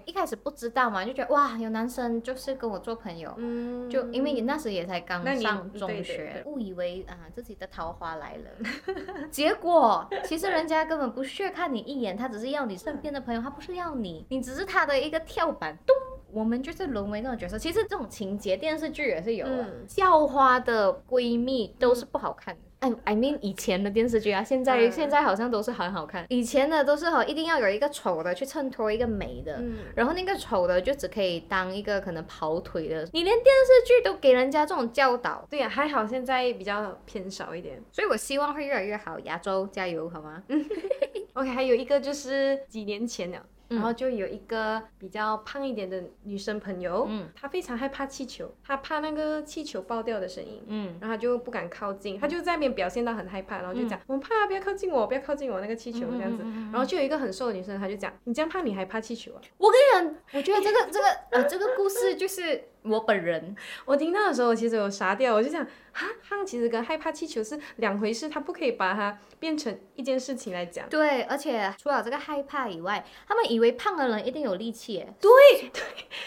[0.07, 15.95] 一开始不知道嘛，就觉得哇，有男生就是跟我做朋友，嗯，就因为你那时也才刚上中学，误以为啊自己的桃花来了，结果其实人家根本不屑看你一眼，他只是要你身边的朋友，他不是要你，你只是他的一个跳板，咚，
[16.35, 17.59] 我们就是沦为那种角色。
[17.59, 19.47] 其实这种情节电视剧也是有，
[19.87, 22.61] 校花的闺蜜都是不好看的。
[23.05, 26.27] I mean 以前的电视剧啊，现在现在好像都是很好看。
[26.29, 29.59] 以前的都是哈，一定要有一个丑的去衬托一个美的，
[29.95, 33.09] 然后那个丑的就只可以当一个可能跑腿的。
[33.15, 39.19] 你连电视剧都给人家这种教导，对呀，还好现在比较偏少一点，所以我希望会越来越好。
[39.21, 40.43] 亚洲加油，好吗？
[41.33, 43.43] OK，还有一个就是几年前了。
[43.75, 56.43] 然后就有一个比较胖一点的女生朋友，嗯，她非常害怕气球，她怕那个气球爆掉的声音，嗯，然后她就不敢靠近，她就在那边表现到很害怕，然后就讲我怕，不要靠近我，不要靠近我那个气球这样子。
[56.73, 59.41] 然后就有一个很瘦的女生，她就讲你这样怕你还怕气球啊？
[59.59, 65.67] 我跟你讲，我觉得这个这个呃这个故事就是我本人，我听到的时候我其实有傻掉，我就想。
[65.97, 70.89] 哈，胖其实跟害怕气球是两回事，他不可以把它变成一件事情来讲。
[70.89, 75.07] 对，而且除了这个害怕以外，他们以为胖的人一定有力气。
[75.21, 75.31] 对
[75.73, 75.83] 对，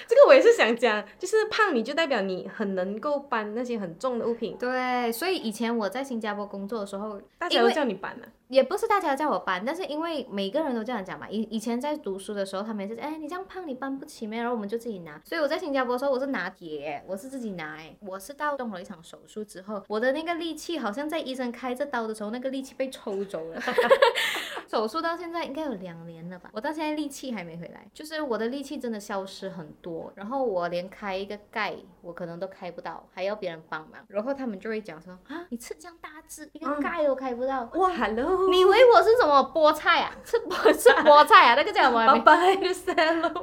[0.07, 4.55] 这个我也是想讲，就是胖你就代表你很能够搬那些很重的物品。
[4.57, 8.25] 对，所以以前我在新加坡工作的时候，大家都叫你搬的。
[8.49, 11.29] 也不是大家叫我搬，但是因为每个人都这样讲嘛。
[11.29, 14.39] 以以前在读书的时候，他们也是，哎，你这样胖，你搬不起咩？
[14.39, 15.21] 然后我们就自己拿。
[15.25, 17.75] 所以我在新加坡的时候，我是拿铁，我是自己拿。
[17.75, 23.61] 哎，我是到动了一场手术之后，我的那个力气好像在医生开这刀的时候，那个力气被抽走了。
[24.67, 40.15] 手术到现在应该有两年了吧，我到现在力气还没回来，就是我的力气真的消失很多，然后我连开一个盖我可能都开不到，还要别人帮忙，然后他们就会讲说啊，你吃这样大只，一个盖都开不到，哇，Hello，你以为我是什么菠菜啊？
[40.23, 41.55] 吃菠吃菠菜啊？
[41.55, 42.05] 那个叫什么？
[42.05, 43.33] 拜拜的 salad。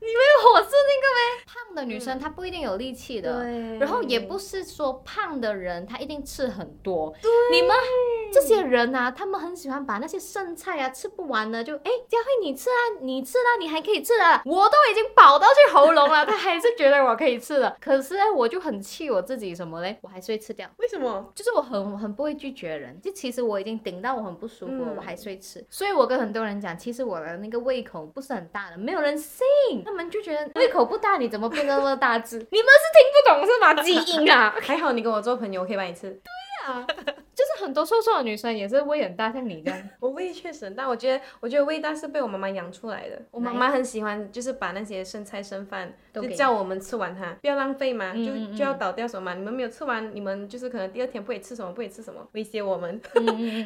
[0.00, 0.22] 你以为
[0.54, 1.44] 我是那个呗？
[1.46, 7.14] 胖的女生她不一定有力气的，对然后也不是说胖的人她一定吃很多。
[7.52, 7.76] 你们
[8.32, 17.76] 这些人啊，他们很喜欢把那些剩菜啊吃不完的就哎，佳慧你吃啊，你吃啦，你还可以吃啊，我都已经饱到去喉咙了，他还是觉得我可以吃的。
[17.80, 19.98] 可是哎，我就很气我自己什么嘞？
[20.02, 20.68] 我还是会吃掉。
[20.78, 21.32] 为什么？
[21.34, 25.64] 就是我很很不会拒绝人，就其实我已经顶到我很不舒服，我还是会吃。
[25.68, 32.38] 所以我跟很多人讲，其实我的那个胃口不是很大的，没有人信，他们就觉得胃口不大，你怎么变得那么大只？
[32.38, 33.82] 你们是听不懂是吗？
[33.82, 36.08] 基因啊，还好你跟我做朋友，我可以帮你吃。
[36.10, 36.30] 对
[36.68, 36.86] 呀
[37.38, 39.80] 就是很多瘦瘦的女生也是胃很大，像你这样。
[40.00, 43.22] 我胃确实很大，我觉得我觉得胃大是被我妈妈养出来的。
[43.30, 49.34] 我妈妈很喜欢，就是把那些剩菜剩饭就叫我们吃完它，不要浪费嘛，嗯嗯就就要倒掉什么嘛。
[49.38, 53.00] 你们没有吃完，你们就是可能第二天不会吃什么，不会吃什么，威胁我们，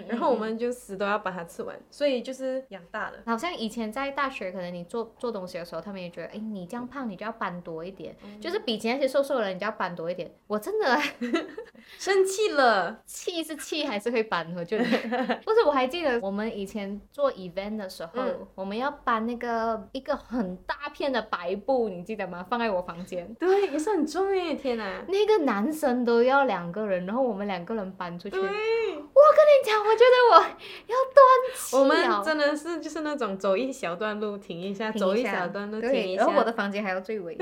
[0.07, 3.21] 然后我们就死都要把它吃完，所以就是养大了。
[3.25, 10.31] 好像以前在大学，可能你做做东西的时候，他们也觉得，哎，你这样胖，你就要搬多一点，就是比起那些瘦瘦的人，你就要搬多一点。
[10.47, 11.01] 我真的
[11.99, 14.85] 生气了， 气是气还是会搬，我觉得
[15.45, 15.63] 不是。
[15.65, 22.45] 我还记得我们以前做 event 的时候，嗯我们要搬那个一个很大片的白布，你记得吗？
[22.51, 23.33] 放在我房间。
[23.39, 25.05] 对，也是很重哎，天哪！
[25.09, 28.37] 那个男生都要两个人，然后我们两个人搬出去。
[28.37, 30.43] 我跟，你讲，我觉得我
[30.89, 36.25] 要断气我了们真的是就是那种走一小段路停一下，走一小段路停，一下。
[36.25, 37.39] 然后我的房间还要最尾。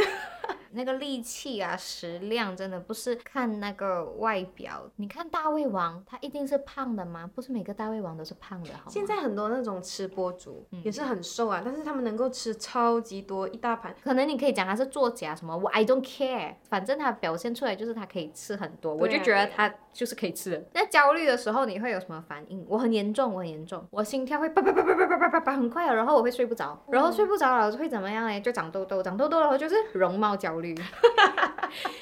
[0.72, 4.88] 那个力气啊，食量真的不是看那个外表。
[4.96, 7.28] 你看大胃王，他一定是胖的吗？
[7.34, 8.90] 不是每个大胃王都是胖的，好吗？
[8.90, 20.64] 现在很多那种吃播主、嗯也是很瘦啊，但是他们能够吃超级多一大盘，可能你可以讲他是作假什么，我 I don't care，反正他表现出来就是他可以吃很多，我就觉得他就是可以吃的。
[20.74, 22.64] 那焦虑的时候你会有什么反应？
[22.68, 28.40] 我很严重，我很严重，我心跳会叭叭叭叭叭叭叭叭叭很快啊，然后我会睡不着，然后睡不着了会怎么样呢？
[28.40, 30.74] 就长痘痘，长痘痘了就是容貌焦虑。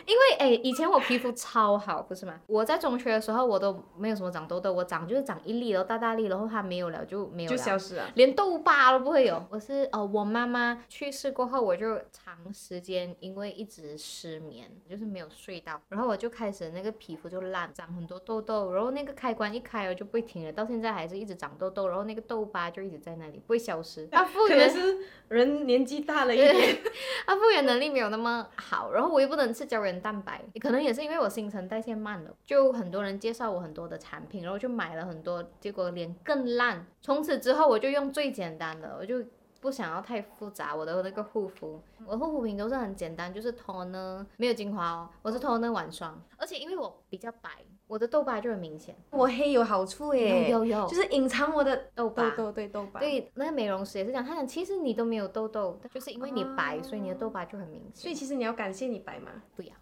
[0.06, 2.40] 因为哎，以前我皮肤超好，不是吗？
[2.46, 7.62] 我在中学的时候我都没有什么长痘痘，我长就是长一粒，然后大大粒，然后它没有了就没有了就。
[7.62, 8.10] 消失了。
[8.14, 9.44] 连痘疤都不会有。
[9.50, 24.04] 我是呃，我妈妈去世过后，我就长时间因为一直失眠，就是没有睡到，然后我就开始那个皮肤就烂，长很多痘痘，然后那个开关一开了就不会停了，到现在还是一直长痘痘，然后那个痘疤就一直在那里，不会消失。
[24.10, 26.78] 它复原是人年纪大了一点，
[27.24, 36.84] 它复原能力没有那么好，然后我又不能吃胶原蛋白，可能也是因为我新陈代谢慢了，就很多人介绍我很多的产品，然后就买了很多，结果脸更烂。
[37.00, 39.22] 从此之后我就用最简单的，我就
[39.60, 47.50] 不想要太复杂我的那个护肤，我的护肤品都是很简单，就是 toner 没有精华哦，我是 toner 晚霜，而且因为我比较白，
[47.86, 52.46] 我的痘疤就很明显，我黑有好处耶，有有有，就是隐藏我的痘疤痘。
[52.46, 58.02] 痘，对痘疤。，对，那个美容师也是讲，他讲其实你都没有痘痘，就是因为你白，哦所以你的痘疤就很明显。
[58.02, 59.30] 所以其实你要感谢你白嘛。
[59.56, 59.72] 不要。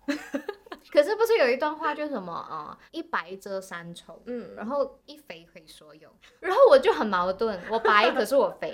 [0.97, 6.09] 可是不是有一段话就是什么啊、 呃一白遮三丑，嗯，然后一肥毁所有。
[6.41, 8.73] 然后我就很矛盾，我白 可是我肥，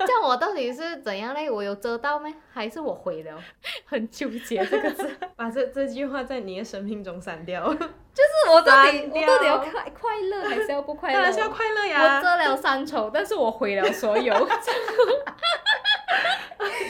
[0.00, 1.50] 这样我到底是怎样嘞？
[1.50, 2.34] 我有遮到没？
[2.52, 3.42] 还是我毁了？
[3.86, 11.14] 很纠结这个字，把这这句话在你的生命中删掉，就是我到底我到底要快快乐还是要不快乐？
[11.14, 12.22] 当然是要快乐呀我。
[12.22, 14.34] 遮了三丑，但是我毁了所有，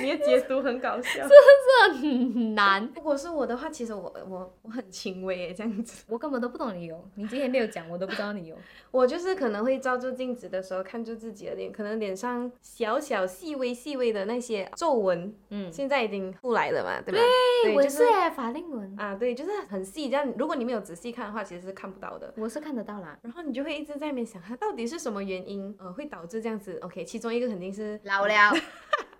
[0.01, 1.27] 你的解读很搞笑。
[1.29, 2.89] 这很难。
[2.95, 6.05] 如果是我的话，其实我我我很轻微耶，这样子。
[6.09, 8.57] 我根本都不懂你有，你今天没有讲，我都不知道你有。
[8.91, 17.21] 我就是可能会照住镜子的时候，看住自己的脸，可能脸上小小细微细微的那些皱纹，嗯，现在已经出来了嘛，对吧？
[17.65, 22.33] 对，我就是哎，法令纹，啊，对，就是很细，这样如果你没有仔细看的话，其实是看不到的。
[22.37, 23.19] 我是看得到啦。
[23.23, 28.53] 然后你就会一直在那边想，它到底是什么原因，呃，会导致这样子？OK，其中一个肯定是老了，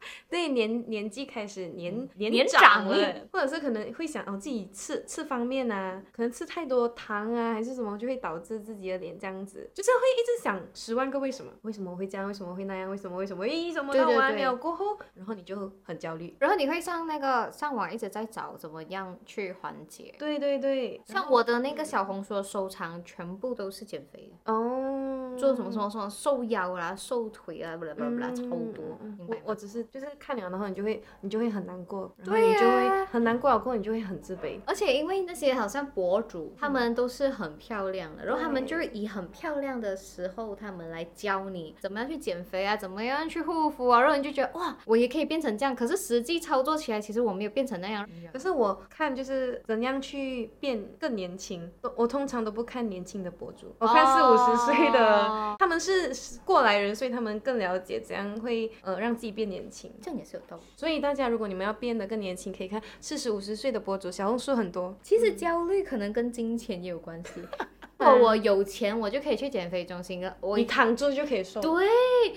[0.29, 16.35] 对年年纪开始年年年长长了， 或者是可能会想哦自己吃吃方面啊，可能吃太多糖啊，还是什么，就会导致自己的脸这样子，就是会一直想十万个为什么，为什么会这样，为什么会那样，为什么为什么，为什么到完了过后，然后你就很焦虑。
[16.39, 20.15] 然后你会上那个上网一直在找怎么样去缓解。
[20.19, 28.43] 对对对，像我的那个小红书的收藏全部都是减肥的，哦，做什么什么什么瘦腰啦、瘦腿啊，不啦不啦不啦，超
[28.75, 28.99] 多？
[29.29, 34.59] 我我只是就是看了，然后你就会你就会很难过，然后对你就会很难过了过后你就会很自卑。
[34.65, 45.77] 而且因为那些好像博主，他们都是很漂亮的，然后他们就是以很漂亮的时候，他们来教你怎么样去减肥啊，怎么样去护肤啊，然后你就觉得哇，我也可以变成这样。
[45.77, 48.09] 可是实际操作起来，其实我没有变成那样。
[48.33, 59.82] 可是我看就是怎样去变更年轻，我通常都不看年轻的博主，我看四五十岁的，哦他们是过来人，所以他们更了解怎样会呃让自己变年轻。
[60.03, 60.63] 这样也是有道理。
[60.77, 64.95] 所以大家如果你们要变得更年轻，可以看四十五十岁的博主，小红书很多。
[65.03, 67.41] 其实焦虑可能跟金钱也有关系。
[67.99, 70.37] 如果我有钱，我就可以去减肥中心了。
[70.41, 71.61] 我你躺住就可以瘦。
[71.61, 71.87] 对，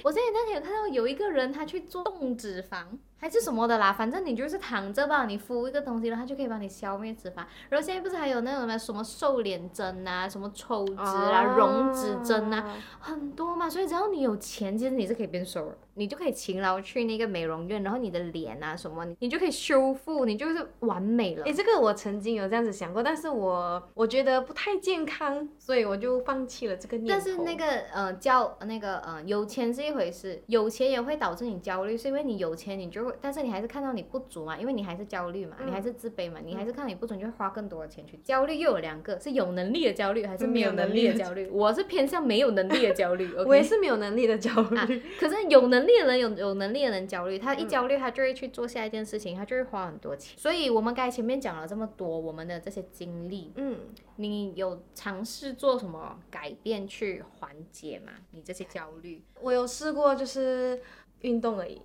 [0.04, 2.86] 我之前那天有看到有一个人，他去做动脂肪
[3.18, 7.38] 还是什么的啦，反正你就是躺着吧，你敷一个东西，然后它就可以帮你消灭脂肪。
[7.70, 13.68] 然后现在不是还有那种什么瘦脸针啊，什么抽脂啊、溶脂针啊，啊，很多嘛。
[13.68, 21.54] 所以只要你有钱，其实你是可以变瘦的，你就可以勤劳去那个美容院，然后你的脸啊什么，你你就可以修复，你就是完美了诶，。
[21.54, 27.10] 这个我曾经有这样子想过，但是我我觉得不太健康，所以我就放弃了这个念头。
[27.10, 38.58] 但是那个呃焦那个呃有钱是一回事，有钱也会导致你焦虑，是因为你有钱你就会，但是你还是看到你不足嘛，因为你还是焦虑嘛，嗯你还是自卑嘛，你还是看到你不足，你就会花更多的钱去焦虑。
[38.58, 41.48] 又有两个是有能力的焦虑还是没有能力的焦虑？
[41.50, 43.34] 我是偏向没有能力的焦虑。
[43.46, 44.78] 我也是没有能力的焦虑。
[44.78, 44.88] 啊
[45.20, 50.38] 可是有能力的人有有能力的人焦虑，他嗯一焦虑他就会去做下一件事情，他就会花很多钱。
[50.38, 53.80] 所以我们刚才前面讲了这么多我们的这些经历，嗯，
[54.18, 58.12] 你有尝试做什么改变去缓解吗？
[58.32, 59.24] 你这些焦虑？
[59.42, 60.82] 我有试过，就是
[61.22, 61.82] 运动而已。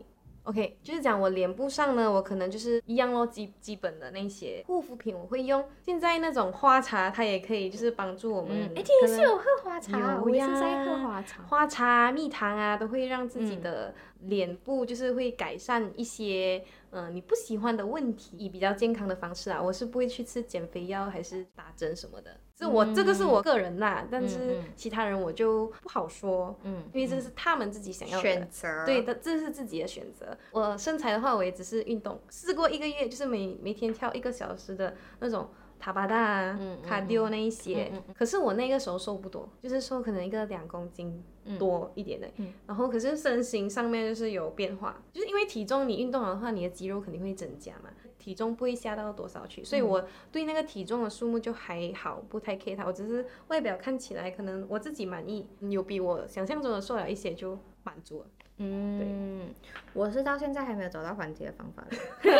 [0.50, 5.64] OK，就是讲我脸部上呢，我可能就是一样咯，基基本的那些护肤品我会用。
[5.80, 8.50] 现在那种花茶，它也可以就是帮助我们。
[8.52, 11.42] 嗯，哎，可能你是有喝花茶，有我也是在喝花茶。
[11.44, 19.62] 花茶、蜜糖啊，都会让自己嗯的脸部就是会改善一些，嗯、你不喜欢的问题，以比较健康的方式啊。
[19.62, 28.22] 我是不会去吃减肥药还是打针什么的，是我、这个是我个人啦，但是其他人我就不好说，嗯，因为这是他们自己想要的。
[28.22, 30.36] 选择对的，这是自己的选择。
[30.52, 35.48] 我身材的话，我也只是运动，试过一个月，就是每每天跳一个小时的那种
[35.80, 37.90] 塔巴达卡丢那一些。
[38.14, 41.24] 可是我那个时候瘦不多，就是瘦可能一个两公斤
[41.58, 42.28] 多一点的。
[42.36, 47.90] 嗯然后可是身形上面就是有变化，就是因为体重你运动的话，你的肌肉肯定会增加嘛。
[48.18, 52.84] 体重不会下到多少去，所以我对那个体重的数目就还好，不太 care 它。
[52.84, 58.26] 我只是外表看起来可能我自己满意，有比我想象中的瘦了一些就满足了。
[58.58, 59.48] 嗯，
[59.94, 61.82] 我是到现在还没有找到缓解的方法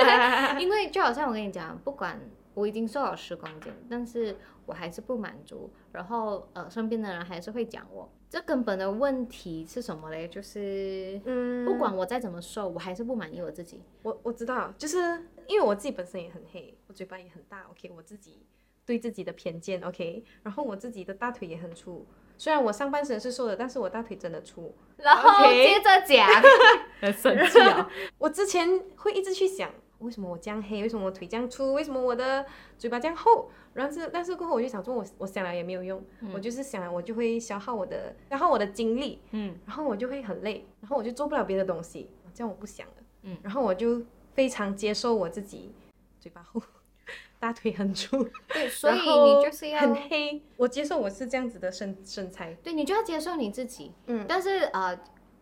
[0.60, 2.20] 因为就好像我跟你讲，不管
[2.54, 4.36] 我已经瘦了十公斤，但是
[4.66, 8.10] 我还是不满足，然后呃，身边的人还是会讲我。
[8.28, 10.28] 这根本的问题是什么嘞？
[10.28, 13.82] 就是嗯不管我再怎么瘦，我还是不满意我自己。
[14.02, 14.98] 我我知道，就是
[15.48, 18.46] 因为我自己本身也很黑，我嘴巴也很大，OK，我自己
[18.86, 22.06] 对自己的偏见，OK，然后我自己的大腿也很粗，
[22.38, 24.72] 虽然我上半身是瘦的，但是我大腿真的粗。
[24.96, 26.28] 然后接着讲，
[27.00, 27.90] 很生气啊！
[28.18, 30.82] 我之前会一直去想，为什么我这样黑？
[30.82, 31.72] 为什么我腿这样粗？
[31.72, 32.44] 为什么我的
[32.76, 33.50] 嘴巴这样厚？
[33.72, 36.02] 然后是，但是过后我就想说我，我想了也没有用，
[36.34, 44.02] 我就是想了，我就会消耗我的，消耗我的精力，嗯，然后我就会很累，然后我就做不了别的东西，这样我不想了，嗯，然后我就
[44.34, 45.72] 非常接受我自己
[46.18, 46.60] 嘴巴厚，
[47.38, 53.92] 大腿很粗，对， 所以你就是要很黑，我接受我是这样子的身身材，对你就要接受你自己。
[54.06, 54.98] 嗯但是呃，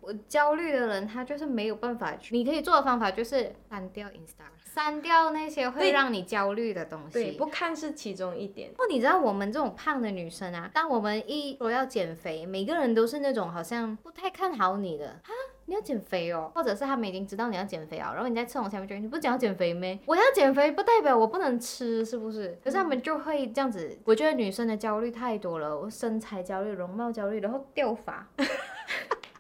[0.09, 7.37] 我焦虑的人他就是没有办法去，你可以做的方法就是删掉 Instagram，删掉那些会对让你焦虑的东对，西。
[7.37, 15.29] 不看是其中一点，不，你知道我们这种胖的女生啊，当我们一说要减肥，每个人都是那种好像不太看好你的啊，
[15.67, 19.99] 你要减肥哦，或者是他们已经知道你要减肥啊，然后你在吃我下面就你不是讲要减肥咩？
[20.07, 22.59] 我要减肥不代表我不能吃，是不是？
[22.65, 28.27] 可是他们就会这样子，我觉得女生的焦虑太多了，我身材焦虑、容貌焦虑，然后掉发。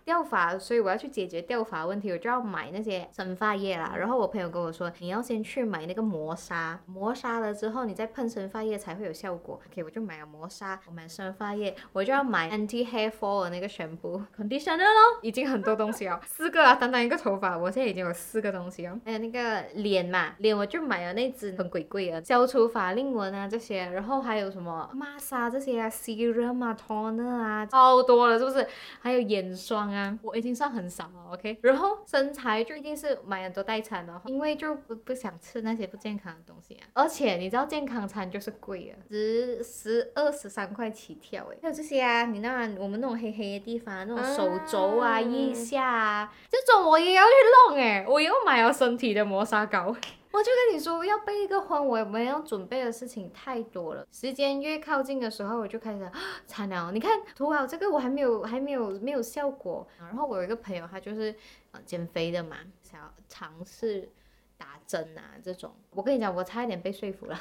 [0.08, 3.92] 掉发，所以我要去解决掉发问题，我就要买那些生发液啦。
[3.94, 9.60] 然后我朋友跟我说，你要先去买那个磨砂，磨砂了之后你再喷生发液才会有效果。
[9.68, 18.98] OK，我就买了磨砂，我买生发液，我就要买 anti hair fall 的那个全部 conditioner 咯，已经很多东西哦， 四个啊，单单一个头发，我现在已经有四个东西哦。
[19.04, 28.66] 还有那个脸嘛，脸我就买了那支很贵贵的，消除法令纹啊这些，然后还有什么玛莎这些啊，serum 啊，toner 啊，超多了，是不是？
[29.02, 29.97] 还有眼霜啊。
[29.98, 31.58] 啊，我已经算很少了，OK。
[31.62, 36.86] 然后身材就一定是买很多代餐的，因为就不不想吃那些不健康的东西啊。
[36.92, 41.58] 而且你知道健康餐就是贵啊，十十二十三块起跳诶。
[41.60, 47.30] 还有这些啊，你那我们那种黑黑的地方，那种手肘啊、腋下啊，这种我也要去
[47.72, 49.94] 弄诶，我又买了身体的磨砂膏。
[50.30, 54.06] 我就跟你说，要备一个婚，我们要准备的事情太多了。
[54.12, 56.10] 时间越靠近的时候，我就开始
[56.46, 56.92] 惨了。
[56.92, 59.86] 你看涂好这个，我还没有，还没有，没有效果。
[59.98, 61.34] 然后我有一个朋友，他就是
[61.72, 64.08] 呃减肥的嘛，想要尝试
[64.56, 65.74] 打针啊这种。
[65.90, 67.40] 我跟你讲，我差一点被说服了。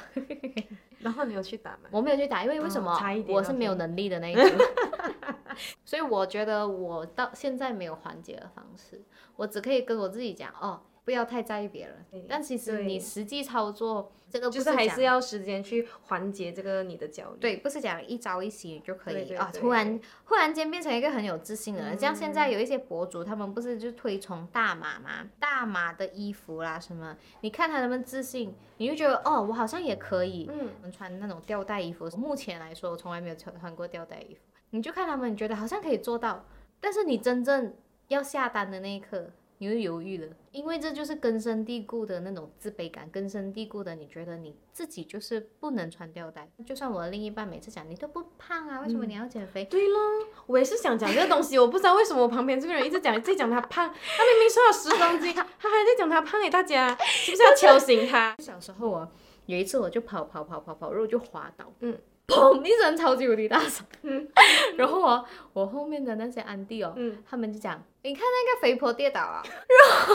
[1.00, 1.90] 然后你有去打吗？
[1.92, 2.98] 我没有去打，因为为什么？
[2.98, 4.44] 差一点我是没有能力的那一种。
[5.84, 9.04] 所以我觉得我到现在没有缓解的方式，
[9.36, 10.80] 我只可以跟我自己讲哦。
[11.08, 17.38] 不要太在意别人，但其实你实际操作这个就是还是要时间去缓解这个你的焦虑。
[17.40, 21.98] 对，不是讲一朝一夕就可以啊，突然忽然间变成一个很有自信的人。
[21.98, 25.26] 像现在有一些博主，他们不是就推崇大码吗？
[25.40, 30.46] 大码的衣服啦什么，你看他们自信，你就觉得哦，我好像也可以。
[30.52, 34.40] 嗯，穿那种吊带衣服，目前来说我从来没有穿穿过吊带衣服。
[34.68, 36.44] 你就看他们，你觉得好像可以做到，
[36.82, 37.74] 但是你真正
[38.08, 39.30] 要下单的那一刻。
[39.58, 46.48] 你会犹豫了，因为这就是根深蒂固的那种自卑感，根深蒂固的你觉得你自己就是不能穿吊带。
[46.64, 49.64] 就算我的另一半每次讲你都不胖啊，为什么你要减肥？
[49.64, 49.98] 对咯，
[50.46, 58.36] 我也是想讲这个东西，我不知道为什么我旁边这个人一直讲在讲他胖，他明明瘦了十公斤，他还在讲他胖给，大家是不是要敲醒他？
[58.42, 59.08] 小时候啊，
[59.46, 61.98] 有一次我就跑跑跑跑跑，然后就滑倒，嗯。
[62.28, 62.62] 砰！
[62.62, 63.82] 一声超级无敌大声，
[64.76, 69.42] 然后我我后面的那些安迪哦，嗯他们就讲，你看那个肥婆跌倒啊，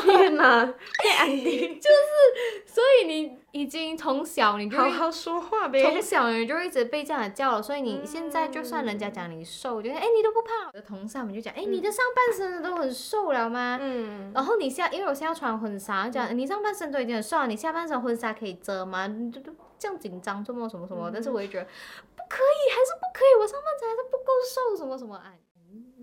[0.02, 0.66] 天哪，
[1.04, 13.78] 变安迪，就是，所以你已经从小你就好好说话呗，从小你就一直被这样的叫了，所以你现在就算人家讲你瘦，觉得哎你都不胖，我的同事他们就讲，哎你的上半身都很瘦了吗？
[13.80, 19.06] 嗯，然后你下，因为我现在要穿婚纱，讲你上半身都已经很瘦了，你下半身婚纱可以遮吗？
[19.06, 19.54] 你就都。
[19.80, 21.66] 这样紧张，做梦什么什么，但是我也觉得
[22.16, 25.22] 不可以，还是不可以，我上半身还是不够瘦，什么什么。
[25.26, 25.38] 哎，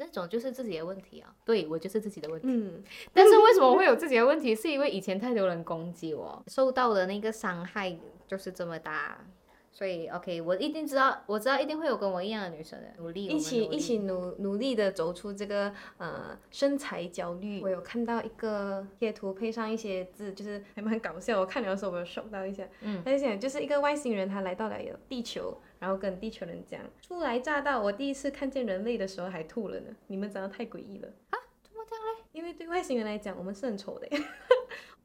[0.01, 2.49] 那种就是自己的问题啊，对我就是自己的问题。
[2.51, 2.83] 嗯，
[3.13, 4.57] 但是为什么会有自己的问题？
[4.57, 7.95] 是因为以前太多人攻击我，受到的那个伤害
[8.27, 9.23] 就是这么大。
[9.73, 17.62] 所以，OK，我一定知道，我知道一定会有跟我一样的女生的努力，一起一起努努力的走出这个呃身材焦虑。
[17.62, 21.41] 我有看到一个贴图，配上一些字，就是还蛮搞笑。
[21.41, 24.77] 我看了的时候，我有收到一下，嗯，他就讲就是一个外星人，他来到了
[25.09, 29.97] 地球，然后跟地球人讲，初来乍到，我第一次看见人类的时候还吐了呢。
[30.09, 31.39] 你们长得太诡异了啊？
[31.62, 32.25] 怎么这样嘞？
[32.33, 34.09] 因为对外星人来讲，我们是很丑的。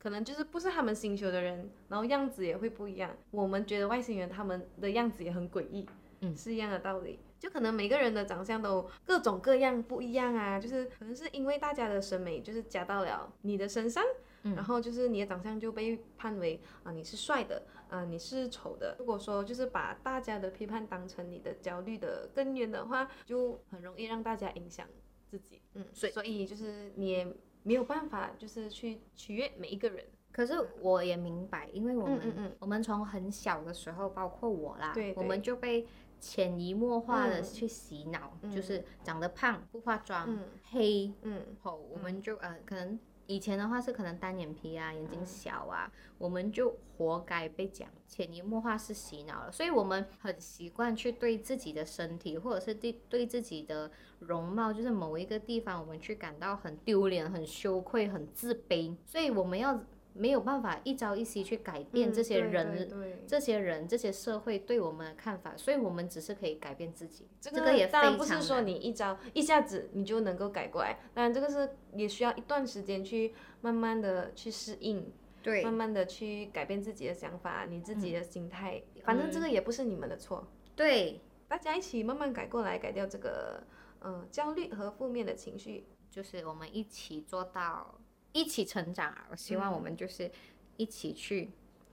[0.05, 3.09] 可能就是不是他们星球的人，然后样子也会不一样。
[3.31, 5.83] 我们觉得外星人他们的样子也很诡异，
[6.19, 7.17] 嗯，是一样的道理。
[7.39, 14.03] 就可能每个人的长相都各种各样不一样啊，就是可能是因为大家的审美就是加到了你的身上，
[14.43, 18.95] 嗯然后就是你的长相就被判为啊你是帅的，啊你是丑的。
[18.99, 24.87] 如果说就是把大家的批判当成你的焦虑的根源的话，就很容易让大家影响
[25.25, 25.63] 自己。
[25.73, 27.35] 嗯，所以所以就是你也。
[27.65, 30.05] 没有办法，就是去取悦每一个人。
[30.31, 35.85] 可是我也明白，因为我们，我们从很小的时候，包括我啦，我们就被
[36.19, 40.37] 潜移默化的去洗脑，就是长得胖、不化妆、
[40.71, 42.97] 黑，嗯，后我们就呃可能。
[43.27, 59.79] 以前的话是可能单眼皮啊，眼睛小啊，我们就活该被讲，潜移默化是洗脑了，所以我们很习惯去对自己的身体，或者是对对自己的容貌，就是某一个地方，我们去感到很丢脸、很羞愧、很自卑，所以我们要。
[60.17, 62.89] 没有办法一朝一夕去改变这些人、
[63.27, 67.27] 这些人、这些社会对我们的看法，所以我们只是可以改变自己。
[67.41, 75.11] 这个也当然不是说你一朝一下子你就能够改过来，当然这个是也需要一段时间去慢慢的去适应，
[75.43, 78.81] 对，慢慢的去改变自己的想法、你自己的心态。
[79.03, 80.47] 反正这个也不是你们的错，
[80.77, 83.61] 对，大家一起慢慢改过来，改掉这个
[83.99, 87.99] 嗯焦虑和负面的情绪，就是我们一起做到。
[88.35, 89.25] 一起成长啊！
[89.31, 90.29] 我希望我们就是
[90.75, 91.49] 一起去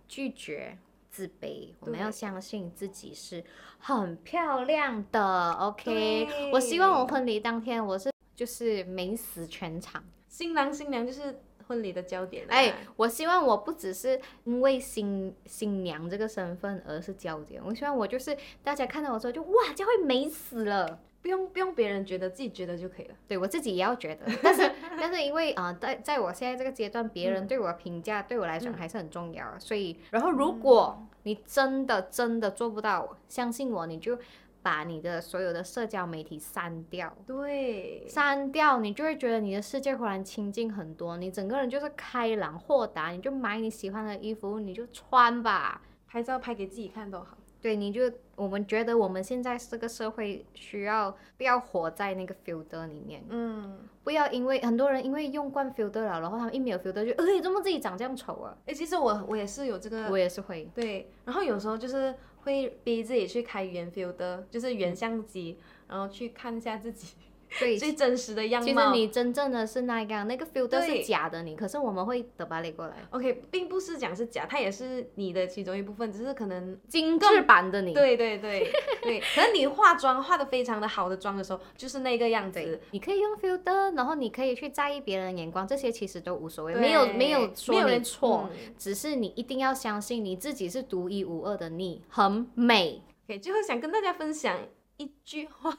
[0.09, 0.77] 拒绝
[1.09, 3.45] 自卑，我们要相信自己是
[3.79, 5.53] 很漂亮的。
[5.53, 12.45] OK，我希望我婚礼当天我是就是美死全场，新郎新娘就是婚礼的焦点。
[12.49, 20.99] 哎，我希望我不只是因为新新娘这个身份而是焦点，我希望我就是大家看到我之后就哇，就会美死了。
[21.23, 23.15] 不用不用别人觉得，自己觉得就可以了。
[23.29, 29.59] 对我自己也要觉得， 但是但是因为啊，在在我现在这个阶段，别人对我的评价对我来讲还是很重要。
[29.59, 34.19] 所以，然后如果你真的真的做不到，相信我，你就
[34.63, 37.17] 把你的所有的社交媒体删掉。
[37.27, 45.81] 对，删掉，你就会觉得你的世界忽然清静很多，你整个人就是开朗豁达，你就买你喜欢的衣服，你就穿吧。
[46.07, 47.39] 拍照拍给自己看都好。
[47.63, 58.55] 对，你就我们觉得我们现在这个社会需要不要活在那个 filter 里面，嗯，不要因为很多人因为用惯 filter 了，然后他们一没有 filter 就，哎，怎么自己长这样丑啊？
[58.67, 65.57] 哎，其实我我也是有这个，我也是会，对，然后有时候就是会逼自己去开原 filter，就是原相机，
[65.87, 67.15] 然后去看一下自己。
[67.59, 68.67] 对，最真实的样貌。
[68.67, 77.93] 其实你真正的是那个，那个 filter 对是假的你，可是我们会得把你过来，OK，并不是讲是假，它也是你的其中一部分，只是可能精致版的你。
[77.93, 78.71] 对对对
[79.03, 93.03] 对， 可能你化妆化的非常的好的妆的时候，就是那个样子。，你可以用 filter，然后你可以去在意别人的眼光，这些其实都无所谓，对没有没有说你没有人错，嗯只是你一定要相信你自己是独一无二的，你很美。
[93.27, 94.59] OK，最后想跟大家分享
[95.03, 95.77] 一句话，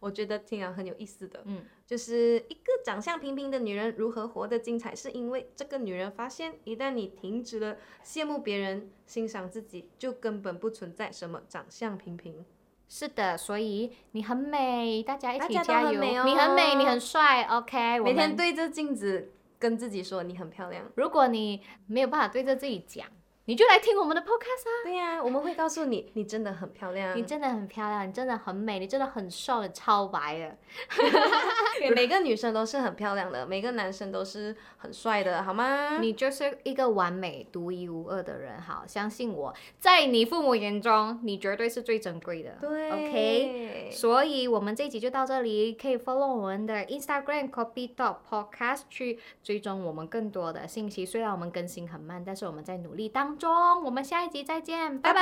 [0.00, 12.44] 我觉得听了很有意思的，嗯，就是一个长相平平的女人如何活得精彩，是因为这个女人发现，一旦你停止了羡慕别人、欣赏自己，就根本不存在什么长相平平。
[12.88, 16.00] 是的，所以你很美，大家一起加油。
[16.00, 18.12] 很哦你很美，你很帅，OK 每。
[18.14, 20.84] 天对着镜子跟自己说你很漂亮。
[20.96, 23.06] 如果你没有办法对着自己讲，
[23.46, 24.72] 你就来听我们的 podcast 啊。
[24.84, 27.16] 对呀、我们会告诉你， 你真的很漂亮。
[27.16, 30.56] 你真的很漂亮，你真的很美，你真的很瘦，你超白的。
[31.78, 35.98] 对每个女生都是很漂亮的，每个男生都是很帅的，好吗？
[35.98, 42.56] 你就是一个完美、独一无二的人，好，相信我，在你父母眼中，你绝对是最珍贵的。
[42.60, 43.90] 对，OK。
[43.92, 51.04] 所以，我们这一集就到这里，可以 follow 我们的 Instagram copy dot podcast 去追踪我们更多的信息。
[51.04, 53.82] 虽然我们更新很慢，但是我们在努力当中。
[53.84, 55.20] 我们下一集再见，拜拜